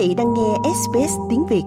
vị 0.00 0.14
đang 0.14 0.34
nghe 0.34 0.70
SBS 0.74 1.12
tiếng 1.30 1.46
Việt. 1.46 1.62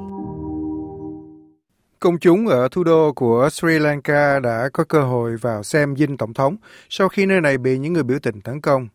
Công 1.99 2.19
chúng 2.19 2.47
ở 2.47 2.67
thủ 2.71 2.83
đô 2.83 3.13
của 3.13 3.49
Sri 3.51 3.79
Lanka 3.79 4.39
đã 4.39 4.69
có 4.73 4.83
cơ 4.83 5.01
hội 5.01 5.37
vào 5.37 5.63
xem 5.63 5.95
dinh 5.95 6.17
tổng 6.17 6.33
thống 6.33 6.55
sau 6.89 7.09
khi 7.09 7.25
nơi 7.25 7.41
này 7.41 7.57
bị 7.57 7.77
những 7.77 7.93
người 7.93 8.03
biểu 8.03 8.19
tình 8.19 8.41
tấn 8.41 8.61
công. 8.61 8.87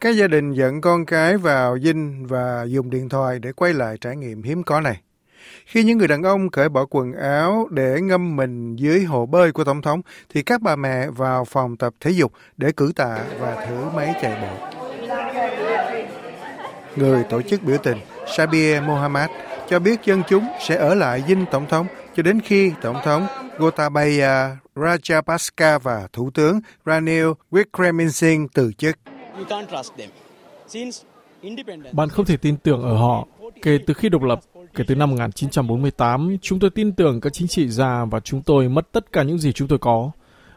Các 0.00 0.10
gia 0.10 0.26
đình 0.26 0.52
dẫn 0.52 0.80
con 0.80 1.06
cái 1.06 1.36
vào 1.36 1.78
dinh 1.78 2.26
và 2.26 2.64
dùng 2.68 2.90
điện 2.90 3.08
thoại 3.08 3.38
để 3.38 3.52
quay 3.52 3.74
lại 3.74 3.96
trải 4.00 4.16
nghiệm 4.16 4.42
hiếm 4.42 4.62
có 4.62 4.80
này. 4.80 5.00
Khi 5.66 5.84
những 5.84 5.98
người 5.98 6.08
đàn 6.08 6.22
ông 6.22 6.50
cởi 6.50 6.68
bỏ 6.68 6.86
quần 6.90 7.12
áo 7.12 7.68
để 7.70 8.00
ngâm 8.00 8.36
mình 8.36 8.76
dưới 8.76 9.04
hồ 9.04 9.26
bơi 9.26 9.52
của 9.52 9.64
Tổng 9.64 9.82
thống, 9.82 10.00
thì 10.28 10.42
các 10.42 10.62
bà 10.62 10.76
mẹ 10.76 11.10
vào 11.10 11.44
phòng 11.44 11.76
tập 11.76 11.94
thể 12.00 12.10
dục 12.10 12.32
để 12.56 12.72
cử 12.72 12.92
tạ 12.96 13.18
và 13.40 13.66
thử 13.66 13.96
máy 13.96 14.14
chạy 14.22 14.42
bộ. 14.42 14.68
Người 16.96 17.24
tổ 17.30 17.42
chức 17.42 17.62
biểu 17.62 17.76
tình 17.82 17.98
Sabir 18.36 18.82
Mohammad 18.82 19.30
cho 19.68 19.78
biết 19.78 20.00
dân 20.04 20.22
chúng 20.28 20.44
sẽ 20.60 20.76
ở 20.76 20.94
lại 20.94 21.24
dinh 21.28 21.44
Tổng 21.50 21.66
thống 21.68 21.86
cho 22.16 22.22
đến 22.22 22.40
khi 22.40 22.72
Tổng 22.82 22.96
thống 23.04 23.26
Gotabaya 23.58 24.56
Rajapaksa 24.74 25.78
và 25.78 26.08
Thủ 26.12 26.30
tướng 26.34 26.60
Ranil 26.86 27.26
Wickremesinghe 27.50 28.46
từ 28.54 28.72
chức. 28.72 28.98
Bạn 31.92 32.08
không 32.08 32.24
thể 32.24 32.36
tin 32.36 32.56
tưởng 32.56 32.82
ở 32.82 32.96
họ. 32.96 33.26
Kể 33.62 33.78
từ 33.86 33.94
khi 33.94 34.08
độc 34.08 34.22
lập, 34.22 34.40
kể 34.74 34.84
từ 34.86 34.94
năm 34.94 35.10
1948, 35.10 36.36
chúng 36.42 36.58
tôi 36.58 36.70
tin 36.70 36.92
tưởng 36.92 37.20
các 37.20 37.32
chính 37.32 37.48
trị 37.48 37.68
gia 37.68 38.04
và 38.04 38.20
chúng 38.20 38.42
tôi 38.42 38.68
mất 38.68 38.92
tất 38.92 39.12
cả 39.12 39.22
những 39.22 39.38
gì 39.38 39.52
chúng 39.52 39.68
tôi 39.68 39.78
có. 39.78 40.10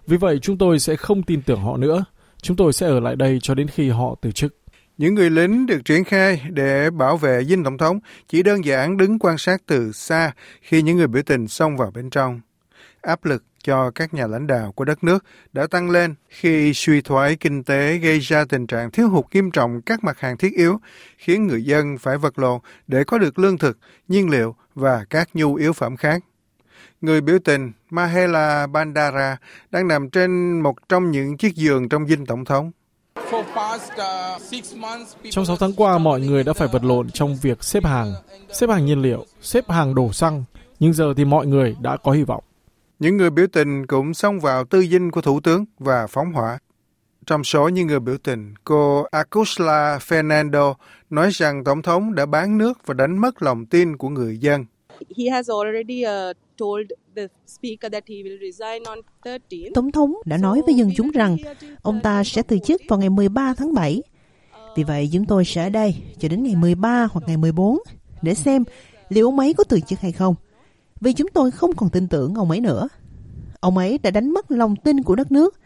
Vì 0.07 0.17
vậy, 0.17 0.39
chúng 0.41 0.57
tôi 0.57 0.79
sẽ 0.79 0.95
không 0.95 1.23
tin 1.23 1.41
tưởng 1.41 1.61
họ 1.61 1.77
nữa. 1.77 2.05
Chúng 2.41 2.57
tôi 2.57 2.73
sẽ 2.73 2.87
ở 2.87 2.99
lại 2.99 3.15
đây 3.15 3.39
cho 3.41 3.55
đến 3.55 3.67
khi 3.67 3.89
họ 3.89 4.15
từ 4.21 4.31
chức. 4.31 4.60
Những 5.01 5.15
người 5.15 5.29
lính 5.29 5.65
được 5.65 5.85
triển 5.85 6.03
khai 6.03 6.41
để 6.49 6.89
bảo 6.89 7.17
vệ 7.17 7.45
dinh 7.45 7.63
tổng 7.63 7.77
thống 7.77 7.99
chỉ 8.27 8.43
đơn 8.43 8.65
giản 8.65 8.97
đứng 8.97 9.19
quan 9.19 9.37
sát 9.37 9.61
từ 9.65 9.91
xa 9.91 10.31
khi 10.61 10.81
những 10.81 10.97
người 10.97 11.07
biểu 11.07 11.23
tình 11.23 11.47
xông 11.47 11.77
vào 11.77 11.91
bên 11.91 12.09
trong. 12.09 12.41
Áp 13.01 13.25
lực 13.25 13.43
cho 13.63 13.91
các 13.91 14.13
nhà 14.13 14.27
lãnh 14.27 14.47
đạo 14.47 14.71
của 14.71 14.85
đất 14.85 15.03
nước 15.03 15.25
đã 15.53 15.67
tăng 15.67 15.89
lên 15.89 16.15
khi 16.29 16.73
suy 16.73 17.01
thoái 17.01 17.35
kinh 17.35 17.63
tế 17.63 17.97
gây 17.97 18.19
ra 18.19 18.45
tình 18.49 18.67
trạng 18.67 18.91
thiếu 18.91 19.09
hụt 19.09 19.25
nghiêm 19.31 19.51
trọng 19.51 19.81
các 19.81 20.03
mặt 20.03 20.19
hàng 20.19 20.37
thiết 20.37 20.53
yếu, 20.55 20.79
khiến 21.17 21.47
người 21.47 21.63
dân 21.63 21.97
phải 21.97 22.17
vật 22.17 22.39
lộn 22.39 22.59
để 22.87 23.03
có 23.03 23.17
được 23.17 23.39
lương 23.39 23.57
thực, 23.57 23.77
nhiên 24.07 24.29
liệu 24.29 24.55
và 24.75 25.05
các 25.09 25.29
nhu 25.33 25.55
yếu 25.55 25.73
phẩm 25.73 25.97
khác. 25.97 26.23
Người 27.01 27.21
biểu 27.21 27.39
tình 27.39 27.71
Mahela 27.89 28.67
Bandara 28.67 29.37
đang 29.71 29.87
nằm 29.87 30.09
trên 30.09 30.61
một 30.61 30.89
trong 30.89 31.11
những 31.11 31.37
chiếc 31.37 31.55
giường 31.55 31.89
trong 31.89 32.07
dinh 32.07 32.25
tổng 32.25 32.45
thống. 32.45 32.71
Trong 35.29 35.45
6 35.45 35.55
tháng 35.55 35.73
qua, 35.73 35.97
mọi 35.97 36.21
người 36.21 36.43
đã 36.43 36.53
phải 36.53 36.67
vật 36.67 36.83
lộn 36.83 37.09
trong 37.09 37.37
việc 37.41 37.63
xếp 37.63 37.85
hàng, 37.85 38.13
xếp 38.53 38.69
hàng 38.69 38.85
nhiên 38.85 39.01
liệu, 39.01 39.25
xếp 39.41 39.69
hàng 39.69 39.95
đổ 39.95 40.11
xăng, 40.11 40.43
nhưng 40.79 40.93
giờ 40.93 41.13
thì 41.17 41.25
mọi 41.25 41.47
người 41.47 41.75
đã 41.81 41.97
có 41.97 42.11
hy 42.11 42.23
vọng. 42.23 42.43
Những 42.99 43.17
người 43.17 43.29
biểu 43.29 43.47
tình 43.47 43.87
cũng 43.87 44.13
xông 44.13 44.39
vào 44.39 44.65
tư 44.65 44.81
dinh 44.81 45.11
của 45.11 45.21
Thủ 45.21 45.39
tướng 45.39 45.65
và 45.79 46.07
phóng 46.07 46.33
hỏa. 46.33 46.59
Trong 47.25 47.43
số 47.43 47.67
những 47.67 47.87
người 47.87 47.99
biểu 47.99 48.17
tình, 48.23 48.53
cô 48.63 49.03
Acusla 49.11 49.99
Fernando 50.07 50.73
nói 51.09 51.29
rằng 51.31 51.63
Tổng 51.63 51.81
thống 51.81 52.15
đã 52.15 52.25
bán 52.25 52.57
nước 52.57 52.79
và 52.85 52.93
đánh 52.93 53.17
mất 53.17 53.41
lòng 53.41 53.65
tin 53.65 53.97
của 53.97 54.09
người 54.09 54.37
dân. 54.37 54.65
Tổng 59.73 59.91
thống 59.91 60.13
đã 60.25 60.37
nói 60.37 60.61
với 60.65 60.75
dân 60.75 60.89
chúng 60.95 61.11
rằng 61.11 61.37
ông 61.81 61.99
ta 62.03 62.23
sẽ 62.23 62.41
từ 62.41 62.59
chức 62.59 62.81
vào 62.89 62.99
ngày 62.99 63.09
13 63.09 63.53
tháng 63.57 63.73
7. 63.73 64.01
Vì 64.75 64.83
vậy 64.83 65.09
chúng 65.13 65.25
tôi 65.25 65.45
sẽ 65.45 65.63
ở 65.63 65.69
đây 65.69 65.95
cho 66.19 66.27
đến 66.27 66.43
ngày 66.43 66.55
13 66.55 67.07
hoặc 67.11 67.23
ngày 67.27 67.37
14 67.37 67.77
để 68.21 68.33
xem 68.33 68.63
liệu 69.09 69.27
ông 69.27 69.39
ấy 69.39 69.53
có 69.53 69.63
từ 69.63 69.79
chức 69.79 69.99
hay 69.99 70.11
không 70.11 70.35
vì 71.01 71.13
chúng 71.13 71.27
tôi 71.33 71.51
không 71.51 71.75
còn 71.75 71.89
tin 71.89 72.07
tưởng 72.07 72.35
ông 72.35 72.49
ấy 72.51 72.59
nữa. 72.59 72.87
Ông 73.59 73.77
ấy 73.77 73.97
đã 73.97 74.11
đánh 74.11 74.31
mất 74.31 74.51
lòng 74.51 74.75
tin 74.75 75.03
của 75.03 75.15
đất 75.15 75.31
nước 75.31 75.59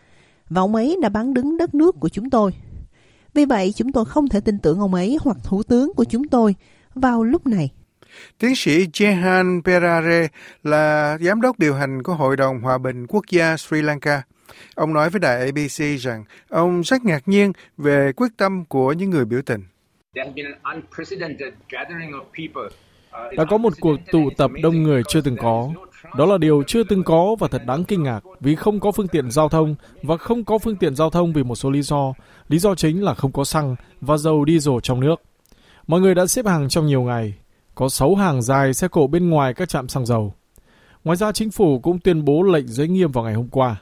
và 0.49 0.61
ông 0.61 0.75
ấy 0.75 0.97
đã 1.01 1.09
bán 1.09 1.33
đứng 1.33 1.57
đất 1.57 1.75
nước 1.75 1.95
của 1.99 2.09
chúng 2.09 2.29
tôi. 2.29 2.51
Vì 3.33 3.45
vậy, 3.45 3.73
chúng 3.75 3.91
tôi 3.91 4.05
không 4.05 4.29
thể 4.29 4.39
tin 4.39 4.59
tưởng 4.59 4.79
ông 4.79 4.93
ấy 4.93 5.17
hoặc 5.21 5.37
thủ 5.43 5.63
tướng 5.63 5.93
của 5.93 6.03
chúng 6.03 6.27
tôi 6.27 6.55
vào 6.93 7.23
lúc 7.23 7.47
này. 7.47 7.71
Tiến 8.39 8.55
sĩ 8.55 8.85
Jehan 8.85 9.61
Perare 9.61 10.27
là 10.63 11.17
giám 11.21 11.41
đốc 11.41 11.59
điều 11.59 11.73
hành 11.73 12.03
của 12.03 12.13
Hội 12.13 12.37
đồng 12.37 12.61
Hòa 12.61 12.77
bình 12.77 13.07
Quốc 13.07 13.25
gia 13.31 13.57
Sri 13.57 13.81
Lanka. 13.81 14.21
Ông 14.75 14.93
nói 14.93 15.09
với 15.09 15.19
đài 15.19 15.39
ABC 15.39 15.99
rằng 15.99 16.23
ông 16.49 16.81
rất 16.81 17.03
ngạc 17.03 17.27
nhiên 17.27 17.51
về 17.77 18.11
quyết 18.15 18.31
tâm 18.37 18.65
của 18.65 18.93
những 18.93 19.09
người 19.09 19.25
biểu 19.25 19.41
tình. 19.41 19.63
Đã 23.37 23.45
có 23.49 23.57
một 23.57 23.73
cuộc 23.79 23.95
tụ 24.11 24.29
tập 24.37 24.51
đông 24.63 24.83
người 24.83 25.03
chưa 25.07 25.21
từng 25.21 25.37
có. 25.37 25.69
Đó 26.17 26.25
là 26.25 26.37
điều 26.37 26.63
chưa 26.67 26.83
từng 26.83 27.03
có 27.03 27.35
và 27.39 27.47
thật 27.47 27.61
đáng 27.67 27.83
kinh 27.83 28.03
ngạc 28.03 28.19
vì 28.39 28.55
không 28.55 28.79
có 28.79 28.91
phương 28.91 29.07
tiện 29.07 29.31
giao 29.31 29.49
thông 29.49 29.75
và 30.03 30.17
không 30.17 30.43
có 30.43 30.57
phương 30.57 30.75
tiện 30.75 30.95
giao 30.95 31.09
thông 31.09 31.33
vì 31.33 31.43
một 31.43 31.55
số 31.55 31.69
lý 31.69 31.81
do. 31.81 32.13
Lý 32.47 32.57
do 32.57 32.75
chính 32.75 33.03
là 33.03 33.13
không 33.13 33.31
có 33.31 33.43
xăng 33.43 33.75
và 34.01 34.17
dầu 34.17 34.45
diesel 34.47 34.75
trong 34.83 34.99
nước. 34.99 35.15
Mọi 35.87 36.01
người 36.01 36.15
đã 36.15 36.25
xếp 36.27 36.45
hàng 36.45 36.69
trong 36.69 36.85
nhiều 36.85 37.01
ngày. 37.01 37.33
Có 37.75 37.89
6 37.89 38.15
hàng 38.15 38.41
dài 38.41 38.73
xe 38.73 38.87
cộ 38.87 39.07
bên 39.07 39.29
ngoài 39.29 39.53
các 39.53 39.69
trạm 39.69 39.87
xăng 39.87 40.05
dầu. 40.05 40.33
Ngoài 41.03 41.17
ra 41.17 41.31
chính 41.31 41.51
phủ 41.51 41.79
cũng 41.79 41.99
tuyên 41.99 42.25
bố 42.25 42.43
lệnh 42.43 42.67
giới 42.67 42.87
nghiêm 42.87 43.11
vào 43.11 43.23
ngày 43.23 43.33
hôm 43.33 43.47
qua. 43.47 43.81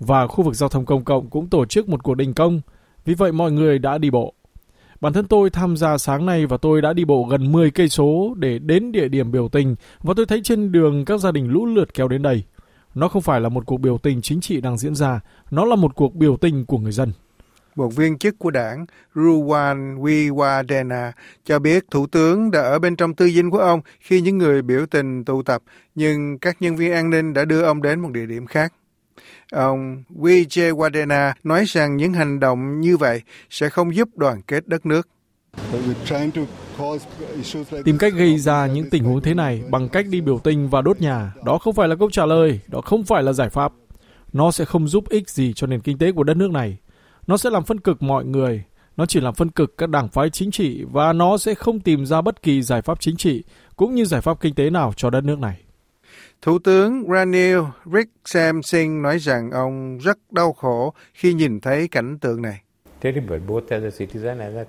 Và 0.00 0.26
khu 0.26 0.44
vực 0.44 0.54
giao 0.54 0.68
thông 0.68 0.84
công 0.84 1.04
cộng 1.04 1.30
cũng 1.30 1.48
tổ 1.48 1.64
chức 1.64 1.88
một 1.88 2.02
cuộc 2.02 2.14
đình 2.14 2.34
công. 2.34 2.60
Vì 3.04 3.14
vậy 3.14 3.32
mọi 3.32 3.52
người 3.52 3.78
đã 3.78 3.98
đi 3.98 4.10
bộ. 4.10 4.34
Bản 5.00 5.12
thân 5.12 5.26
tôi 5.26 5.50
tham 5.50 5.76
gia 5.76 5.98
sáng 5.98 6.26
nay 6.26 6.46
và 6.46 6.56
tôi 6.56 6.82
đã 6.82 6.92
đi 6.92 7.04
bộ 7.04 7.26
gần 7.30 7.52
10 7.52 7.70
cây 7.70 7.88
số 7.88 8.34
để 8.36 8.58
đến 8.58 8.92
địa 8.92 9.08
điểm 9.08 9.32
biểu 9.32 9.48
tình 9.48 9.74
và 10.02 10.14
tôi 10.16 10.26
thấy 10.26 10.40
trên 10.44 10.72
đường 10.72 11.04
các 11.04 11.20
gia 11.20 11.32
đình 11.32 11.48
lũ 11.48 11.66
lượt 11.66 11.94
kéo 11.94 12.08
đến 12.08 12.22
đây. 12.22 12.44
Nó 12.94 13.08
không 13.08 13.22
phải 13.22 13.40
là 13.40 13.48
một 13.48 13.66
cuộc 13.66 13.80
biểu 13.80 13.98
tình 13.98 14.22
chính 14.22 14.40
trị 14.40 14.60
đang 14.60 14.78
diễn 14.78 14.94
ra, 14.94 15.20
nó 15.50 15.64
là 15.64 15.76
một 15.76 15.94
cuộc 15.94 16.14
biểu 16.14 16.36
tình 16.36 16.66
của 16.66 16.78
người 16.78 16.92
dân. 16.92 17.12
Một 17.76 17.96
viên 17.96 18.18
chức 18.18 18.38
của 18.38 18.50
đảng 18.50 18.86
Ruwan 19.14 20.00
Wiwadena 20.00 21.12
cho 21.44 21.58
biết 21.58 21.84
thủ 21.90 22.06
tướng 22.06 22.50
đã 22.50 22.60
ở 22.60 22.78
bên 22.78 22.96
trong 22.96 23.14
tư 23.14 23.28
dinh 23.30 23.50
của 23.50 23.58
ông 23.58 23.80
khi 24.00 24.20
những 24.20 24.38
người 24.38 24.62
biểu 24.62 24.86
tình 24.86 25.24
tụ 25.24 25.42
tập, 25.42 25.62
nhưng 25.94 26.38
các 26.38 26.56
nhân 26.62 26.76
viên 26.76 26.92
an 26.92 27.10
ninh 27.10 27.32
đã 27.32 27.44
đưa 27.44 27.62
ông 27.62 27.82
đến 27.82 28.00
một 28.00 28.12
địa 28.12 28.26
điểm 28.26 28.46
khác. 28.46 28.72
Ông 29.52 30.02
Vijay 30.10 30.76
Wadena 30.76 31.32
nói 31.44 31.64
rằng 31.66 31.96
những 31.96 32.12
hành 32.12 32.40
động 32.40 32.80
như 32.80 32.96
vậy 32.96 33.22
sẽ 33.50 33.68
không 33.68 33.94
giúp 33.94 34.08
đoàn 34.16 34.42
kết 34.42 34.68
đất 34.68 34.86
nước. 34.86 35.08
Tìm 37.84 37.98
cách 37.98 38.12
gây 38.16 38.38
ra 38.38 38.66
những 38.66 38.90
tình 38.90 39.04
huống 39.04 39.22
thế 39.22 39.34
này 39.34 39.62
bằng 39.70 39.88
cách 39.88 40.06
đi 40.08 40.20
biểu 40.20 40.38
tình 40.38 40.68
và 40.68 40.82
đốt 40.82 41.00
nhà, 41.00 41.32
đó 41.44 41.58
không 41.58 41.74
phải 41.74 41.88
là 41.88 41.96
câu 41.96 42.10
trả 42.10 42.26
lời, 42.26 42.60
đó 42.68 42.80
không 42.80 43.04
phải 43.04 43.22
là 43.22 43.32
giải 43.32 43.50
pháp. 43.50 43.72
Nó 44.32 44.50
sẽ 44.50 44.64
không 44.64 44.88
giúp 44.88 45.08
ích 45.08 45.30
gì 45.30 45.52
cho 45.56 45.66
nền 45.66 45.80
kinh 45.80 45.98
tế 45.98 46.12
của 46.12 46.24
đất 46.24 46.36
nước 46.36 46.50
này. 46.50 46.78
Nó 47.26 47.36
sẽ 47.36 47.50
làm 47.50 47.64
phân 47.64 47.80
cực 47.80 48.02
mọi 48.02 48.24
người, 48.24 48.64
nó 48.96 49.06
chỉ 49.06 49.20
làm 49.20 49.34
phân 49.34 49.50
cực 49.50 49.78
các 49.78 49.88
đảng 49.88 50.08
phái 50.08 50.30
chính 50.30 50.50
trị 50.50 50.84
và 50.92 51.12
nó 51.12 51.38
sẽ 51.38 51.54
không 51.54 51.80
tìm 51.80 52.06
ra 52.06 52.20
bất 52.20 52.42
kỳ 52.42 52.62
giải 52.62 52.82
pháp 52.82 53.00
chính 53.00 53.16
trị 53.16 53.42
cũng 53.76 53.94
như 53.94 54.04
giải 54.04 54.20
pháp 54.20 54.40
kinh 54.40 54.54
tế 54.54 54.70
nào 54.70 54.92
cho 54.96 55.10
đất 55.10 55.24
nước 55.24 55.38
này. 55.38 55.56
Thủ 56.42 56.58
tướng 56.58 57.04
Ranil 57.12 57.58
Wickremesinghe 57.84 59.02
nói 59.02 59.18
rằng 59.18 59.50
ông 59.50 59.98
rất 59.98 60.18
đau 60.30 60.52
khổ 60.52 60.94
khi 61.14 61.34
nhìn 61.34 61.60
thấy 61.60 61.88
cảnh 61.88 62.18
tượng 62.18 62.42
này. 62.42 62.60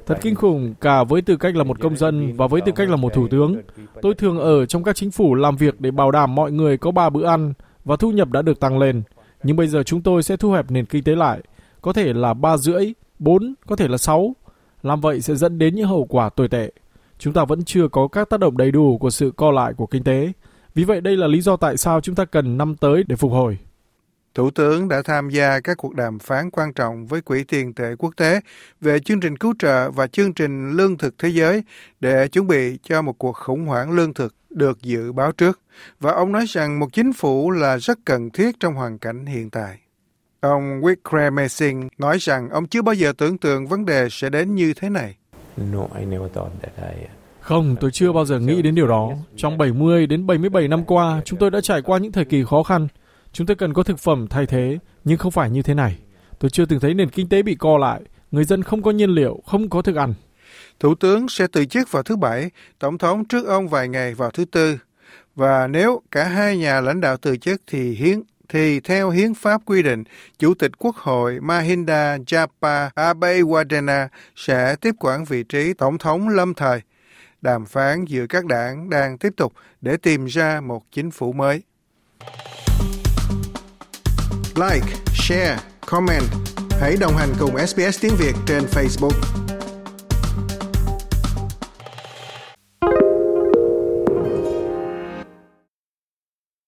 Thật 0.05 0.17
kinh 0.21 0.35
khủng 0.35 0.73
cả 0.81 1.03
với 1.03 1.21
tư 1.21 1.37
cách 1.37 1.55
là 1.55 1.63
một 1.63 1.79
công 1.79 1.95
dân 1.95 2.33
và 2.35 2.47
với 2.47 2.61
tư 2.65 2.71
cách 2.75 2.89
là 2.89 2.95
một 2.95 3.13
thủ 3.13 3.27
tướng. 3.27 3.61
Tôi 4.01 4.13
thường 4.13 4.39
ở 4.39 4.65
trong 4.65 4.83
các 4.83 4.95
chính 4.95 5.11
phủ 5.11 5.35
làm 5.35 5.55
việc 5.55 5.81
để 5.81 5.91
bảo 5.91 6.11
đảm 6.11 6.35
mọi 6.35 6.51
người 6.51 6.77
có 6.77 6.91
ba 6.91 7.09
bữa 7.09 7.25
ăn 7.25 7.53
và 7.85 7.95
thu 7.95 8.11
nhập 8.11 8.29
đã 8.31 8.41
được 8.41 8.59
tăng 8.59 8.79
lên. 8.79 9.03
Nhưng 9.43 9.55
bây 9.55 9.67
giờ 9.67 9.83
chúng 9.83 10.01
tôi 10.01 10.23
sẽ 10.23 10.37
thu 10.37 10.51
hẹp 10.51 10.71
nền 10.71 10.85
kinh 10.85 11.03
tế 11.03 11.15
lại. 11.15 11.41
Có 11.83 11.93
thể 11.93 12.13
là 12.13 12.33
ba 12.33 12.57
rưỡi, 12.57 12.93
bốn, 13.19 13.53
có 13.67 13.75
thể 13.75 13.87
là 13.87 13.97
sáu. 13.97 14.35
Làm 14.83 15.01
vậy 15.01 15.21
sẽ 15.21 15.35
dẫn 15.35 15.59
đến 15.59 15.75
những 15.75 15.87
hậu 15.87 16.05
quả 16.09 16.29
tồi 16.29 16.47
tệ. 16.47 16.71
Chúng 17.19 17.33
ta 17.33 17.45
vẫn 17.45 17.63
chưa 17.63 17.87
có 17.87 18.07
các 18.07 18.29
tác 18.29 18.39
động 18.39 18.57
đầy 18.57 18.71
đủ 18.71 18.97
của 18.97 19.09
sự 19.09 19.31
co 19.35 19.51
lại 19.51 19.73
của 19.73 19.85
kinh 19.85 20.03
tế 20.03 20.31
vì 20.75 20.83
vậy 20.83 21.01
đây 21.01 21.17
là 21.17 21.27
lý 21.27 21.41
do 21.41 21.57
tại 21.57 21.77
sao 21.77 22.01
chúng 22.01 22.15
ta 22.15 22.25
cần 22.25 22.57
năm 22.57 22.75
tới 22.75 23.03
để 23.07 23.15
phục 23.15 23.31
hồi. 23.31 23.57
Thủ 24.35 24.49
tướng 24.49 24.87
đã 24.87 25.01
tham 25.05 25.29
gia 25.29 25.59
các 25.59 25.77
cuộc 25.77 25.95
đàm 25.95 26.19
phán 26.19 26.51
quan 26.51 26.73
trọng 26.73 27.07
với 27.07 27.21
Quỹ 27.21 27.43
tiền 27.43 27.73
tệ 27.73 27.95
quốc 27.99 28.13
tế 28.17 28.41
về 28.81 28.99
chương 28.99 29.19
trình 29.19 29.37
cứu 29.37 29.53
trợ 29.59 29.91
và 29.91 30.07
chương 30.07 30.33
trình 30.33 30.71
lương 30.71 30.97
thực 30.97 31.17
thế 31.17 31.29
giới 31.29 31.63
để 31.99 32.27
chuẩn 32.27 32.47
bị 32.47 32.77
cho 32.83 33.01
một 33.01 33.17
cuộc 33.17 33.35
khủng 33.35 33.65
hoảng 33.65 33.91
lương 33.91 34.13
thực 34.13 34.35
được 34.49 34.81
dự 34.81 35.11
báo 35.11 35.31
trước. 35.31 35.59
Và 35.99 36.11
ông 36.11 36.31
nói 36.31 36.45
rằng 36.47 36.79
một 36.79 36.93
chính 36.93 37.13
phủ 37.13 37.51
là 37.51 37.77
rất 37.77 37.99
cần 38.05 38.29
thiết 38.29 38.59
trong 38.59 38.73
hoàn 38.73 38.97
cảnh 38.97 39.25
hiện 39.25 39.49
tại. 39.49 39.82
Ông 40.43 40.81
Wickremesinghe 40.81 41.87
nói 41.97 42.17
rằng 42.19 42.49
ông 42.49 42.67
chưa 42.67 42.81
bao 42.81 42.95
giờ 42.95 43.13
tưởng 43.17 43.37
tượng 43.37 43.67
vấn 43.67 43.85
đề 43.85 44.07
sẽ 44.11 44.29
đến 44.29 44.55
như 44.55 44.73
thế 44.73 44.89
này. 44.89 45.15
No, 45.57 45.79
I 45.99 46.05
never 46.05 46.31
thought 46.33 46.51
that 46.61 46.93
I 46.95 47.05
không, 47.39 47.75
tôi 47.79 47.91
chưa 47.91 48.11
bao 48.11 48.25
giờ 48.25 48.39
nghĩ 48.39 48.61
đến 48.61 48.75
điều 48.75 48.87
đó. 48.87 49.11
Trong 49.35 49.57
70 49.57 50.07
đến 50.07 50.27
77 50.27 50.67
năm 50.67 50.85
qua, 50.85 51.21
chúng 51.25 51.39
tôi 51.39 51.51
đã 51.51 51.61
trải 51.61 51.81
qua 51.81 51.97
những 51.97 52.11
thời 52.11 52.25
kỳ 52.25 52.43
khó 52.43 52.63
khăn. 52.63 52.87
Chúng 53.33 53.47
tôi 53.47 53.55
cần 53.55 53.73
có 53.73 53.83
thực 53.83 53.99
phẩm 53.99 54.27
thay 54.29 54.45
thế, 54.45 54.77
nhưng 55.03 55.17
không 55.17 55.31
phải 55.31 55.49
như 55.49 55.61
thế 55.61 55.73
này. 55.73 55.97
Tôi 56.39 56.51
chưa 56.51 56.65
từng 56.65 56.79
thấy 56.79 56.93
nền 56.93 57.09
kinh 57.09 57.29
tế 57.29 57.41
bị 57.41 57.55
co 57.55 57.77
lại, 57.77 58.01
người 58.31 58.43
dân 58.43 58.63
không 58.63 58.81
có 58.81 58.91
nhiên 58.91 59.09
liệu, 59.09 59.39
không 59.45 59.69
có 59.69 59.81
thức 59.81 59.95
ăn. 59.95 60.13
Thủ 60.79 60.95
tướng 60.95 61.29
sẽ 61.29 61.47
từ 61.51 61.65
chức 61.65 61.91
vào 61.91 62.03
thứ 62.03 62.15
Bảy, 62.15 62.49
Tổng 62.79 62.97
thống 62.97 63.25
trước 63.25 63.47
ông 63.47 63.67
vài 63.67 63.87
ngày 63.87 64.13
vào 64.13 64.31
thứ 64.31 64.45
Tư. 64.45 64.77
Và 65.35 65.67
nếu 65.67 66.01
cả 66.11 66.23
hai 66.23 66.57
nhà 66.57 66.81
lãnh 66.81 67.01
đạo 67.01 67.17
từ 67.17 67.37
chức 67.37 67.61
thì 67.67 67.91
hiến 67.91 68.21
thì 68.53 68.79
theo 68.79 69.09
hiến 69.09 69.33
pháp 69.33 69.61
quy 69.65 69.81
định, 69.81 70.03
Chủ 70.39 70.53
tịch 70.53 70.71
Quốc 70.77 70.95
hội 70.95 71.39
Mahinda 71.41 72.17
Japa 72.17 72.89
Abeywadena 72.95 74.07
sẽ 74.35 74.75
tiếp 74.81 74.95
quản 74.99 75.25
vị 75.25 75.43
trí 75.43 75.73
Tổng 75.73 75.97
thống 75.97 76.29
lâm 76.29 76.53
thời. 76.53 76.81
Đàm 77.41 77.65
phán 77.65 78.05
giữa 78.05 78.25
các 78.29 78.45
đảng 78.45 78.89
đang 78.89 79.17
tiếp 79.17 79.33
tục 79.37 79.53
để 79.81 79.97
tìm 79.97 80.25
ra 80.25 80.61
một 80.61 80.83
chính 80.91 81.11
phủ 81.11 81.33
mới. 81.33 81.61
Like, 84.55 84.87
share, 85.13 85.57
comment. 85.85 86.23
Hãy 86.81 86.95
đồng 86.99 87.17
hành 87.17 87.29
cùng 87.39 87.67
SBS 87.67 88.01
tiếng 88.01 88.15
Việt 88.17 88.35
trên 88.47 88.63
Facebook. 88.63 89.42